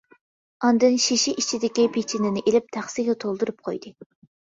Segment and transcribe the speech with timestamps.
[0.67, 3.99] ئاندىن شېشە ئىچىدىكى پېچىنىنى ئېلىپ تەخسىگە تولدۇرۇپ قويدى.